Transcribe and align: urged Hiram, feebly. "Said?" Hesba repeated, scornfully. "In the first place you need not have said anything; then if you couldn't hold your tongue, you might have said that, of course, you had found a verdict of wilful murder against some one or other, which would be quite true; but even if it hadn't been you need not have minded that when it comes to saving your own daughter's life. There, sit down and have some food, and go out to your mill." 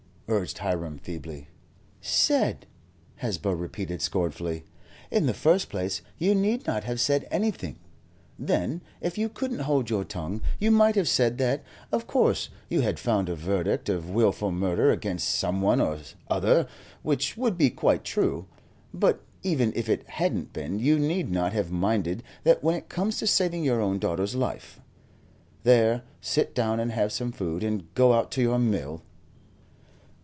urged 0.33 0.59
Hiram, 0.59 0.97
feebly. 0.97 1.49
"Said?" 1.99 2.65
Hesba 3.17 3.53
repeated, 3.53 4.01
scornfully. 4.01 4.63
"In 5.11 5.25
the 5.25 5.33
first 5.33 5.67
place 5.67 6.01
you 6.17 6.33
need 6.33 6.65
not 6.65 6.85
have 6.85 7.01
said 7.01 7.27
anything; 7.29 7.75
then 8.39 8.81
if 9.01 9.17
you 9.17 9.27
couldn't 9.27 9.59
hold 9.59 9.89
your 9.89 10.05
tongue, 10.05 10.41
you 10.57 10.71
might 10.71 10.95
have 10.95 11.09
said 11.09 11.37
that, 11.39 11.65
of 11.91 12.07
course, 12.07 12.47
you 12.69 12.79
had 12.79 12.97
found 12.97 13.27
a 13.27 13.35
verdict 13.35 13.89
of 13.89 14.09
wilful 14.09 14.53
murder 14.53 14.89
against 14.89 15.27
some 15.35 15.61
one 15.61 15.81
or 15.81 15.97
other, 16.29 16.65
which 17.03 17.35
would 17.35 17.57
be 17.57 17.69
quite 17.69 18.05
true; 18.05 18.45
but 18.93 19.19
even 19.43 19.73
if 19.75 19.89
it 19.89 20.07
hadn't 20.07 20.53
been 20.53 20.79
you 20.79 20.97
need 20.97 21.29
not 21.29 21.51
have 21.51 21.73
minded 21.73 22.23
that 22.45 22.63
when 22.63 22.75
it 22.77 22.87
comes 22.87 23.17
to 23.17 23.27
saving 23.27 23.65
your 23.65 23.81
own 23.81 23.99
daughter's 23.99 24.33
life. 24.33 24.79
There, 25.63 26.03
sit 26.21 26.55
down 26.55 26.79
and 26.79 26.93
have 26.93 27.11
some 27.11 27.33
food, 27.33 27.65
and 27.65 27.93
go 27.95 28.13
out 28.13 28.31
to 28.31 28.41
your 28.41 28.59
mill." 28.59 29.01